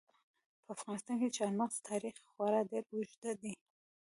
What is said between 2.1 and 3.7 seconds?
خورا ډېر اوږد دی.